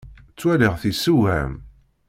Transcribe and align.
Ttwaliɣ-t 0.31 0.83
yessewham. 0.89 1.53